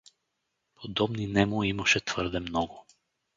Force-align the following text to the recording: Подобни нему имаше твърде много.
Подобни 0.75 1.27
нему 1.27 1.63
имаше 1.63 1.99
твърде 2.05 2.39
много. 2.39 2.85